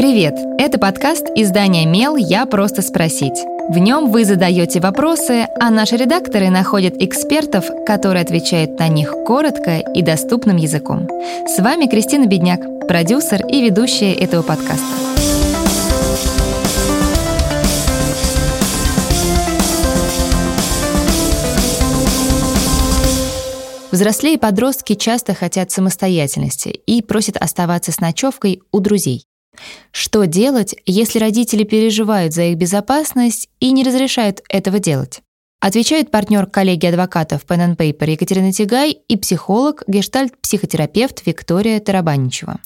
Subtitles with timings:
[0.00, 0.34] Привет!
[0.56, 2.16] Это подкаст издания «Мел.
[2.16, 3.38] Я просто спросить».
[3.68, 9.76] В нем вы задаете вопросы, а наши редакторы находят экспертов, которые отвечают на них коротко
[9.76, 11.06] и доступным языком.
[11.46, 14.86] С вами Кристина Бедняк, продюсер и ведущая этого подкаста.
[23.90, 29.26] Взрослые подростки часто хотят самостоятельности и просят оставаться с ночевкой у друзей.
[29.92, 35.20] Что делать, если родители переживают за их безопасность и не разрешают этого делать?
[35.60, 42.60] Отвечает партнер коллеги адвокатов Pen and Paper Екатерина Тигай и психолог, гештальт-психотерапевт Виктория Тарабаничева.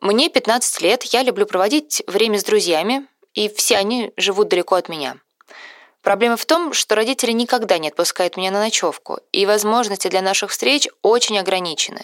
[0.00, 4.88] Мне 15 лет, я люблю проводить время с друзьями, и все они живут далеко от
[4.88, 5.16] меня.
[6.06, 10.52] Проблема в том, что родители никогда не отпускают меня на ночевку, и возможности для наших
[10.52, 12.02] встреч очень ограничены.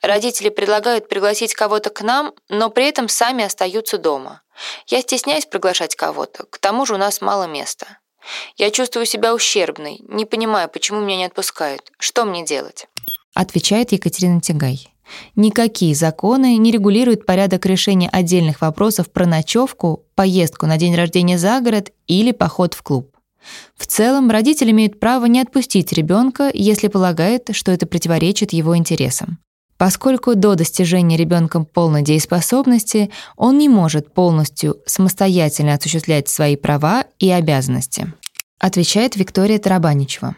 [0.00, 4.40] Родители предлагают пригласить кого-то к нам, но при этом сами остаются дома.
[4.86, 7.98] Я стесняюсь приглашать кого-то, к тому же у нас мало места.
[8.56, 11.92] Я чувствую себя ущербной, не понимаю, почему меня не отпускают.
[11.98, 12.86] Что мне делать?
[13.34, 14.88] Отвечает Екатерина Тягай.
[15.36, 21.60] Никакие законы не регулируют порядок решения отдельных вопросов про ночевку, поездку на день рождения за
[21.60, 23.13] город или поход в клуб.
[23.76, 29.38] В целом, родитель имеет право не отпустить ребенка, если полагает, что это противоречит его интересам.
[29.76, 37.30] Поскольку до достижения ребенком полной дееспособности он не может полностью самостоятельно осуществлять свои права и
[37.30, 38.12] обязанности.
[38.60, 40.36] Отвечает Виктория Тарабаничева.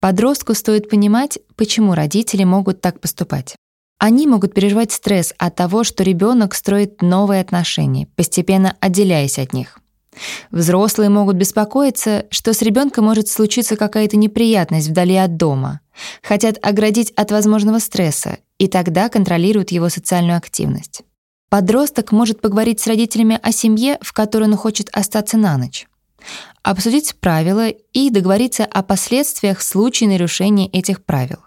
[0.00, 3.56] Подростку стоит понимать, почему родители могут так поступать.
[3.98, 9.80] Они могут переживать стресс от того, что ребенок строит новые отношения, постепенно отделяясь от них.
[10.50, 15.80] Взрослые могут беспокоиться, что с ребенком может случиться какая-то неприятность вдали от дома,
[16.22, 21.02] хотят оградить от возможного стресса и тогда контролируют его социальную активность.
[21.48, 25.86] Подросток может поговорить с родителями о семье, в которой он хочет остаться на ночь,
[26.62, 31.38] обсудить правила и договориться о последствиях в случае нарушения этих правил.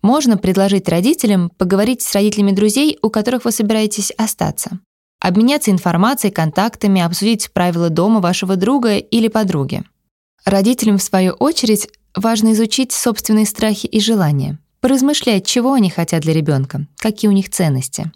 [0.00, 4.80] Можно предложить родителям поговорить с родителями друзей, у которых вы собираетесь остаться
[5.22, 9.84] обменяться информацией, контактами, обсудить правила дома вашего друга или подруги.
[10.44, 16.34] Родителям, в свою очередь, важно изучить собственные страхи и желания, поразмышлять, чего они хотят для
[16.34, 18.10] ребенка, какие у них ценности.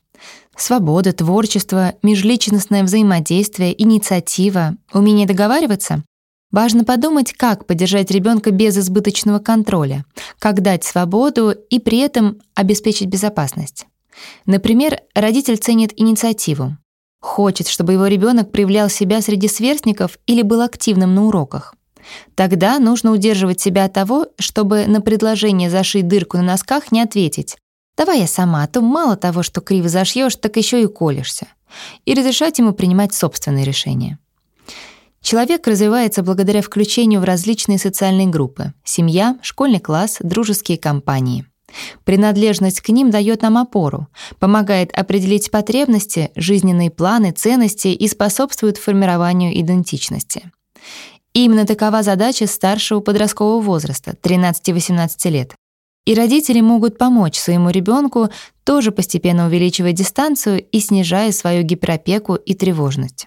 [0.56, 6.03] Свобода, творчество, межличностное взаимодействие, инициатива, умение договариваться.
[6.50, 10.05] Важно подумать, как поддержать ребенка без избыточного контроля,
[10.41, 13.87] как дать свободу и при этом обеспечить безопасность.
[14.47, 16.77] Например, родитель ценит инициативу,
[17.26, 21.75] Хочет, чтобы его ребенок проявлял себя среди сверстников или был активным на уроках.
[22.37, 27.56] Тогда нужно удерживать себя от того, чтобы на предложение зашить дырку на носках не ответить.
[27.97, 31.48] «Давай я сама, а то мало того, что криво зашьешь, так еще и колешься».
[32.04, 34.20] И разрешать ему принимать собственные решения.
[35.20, 41.44] Человек развивается благодаря включению в различные социальные группы— семья, школьный класс, дружеские компании—
[42.04, 49.59] Принадлежность к ним дает нам опору, помогает определить потребности, жизненные планы, ценности и способствует формированию
[49.60, 50.50] идентичности.
[51.34, 55.54] именно такова задача старшего подросткового возраста, 13-18 лет.
[56.06, 58.31] И родители могут помочь своему ребенку
[58.65, 63.27] тоже постепенно увеличивать дистанцию и снижая свою гиперопеку и тревожность.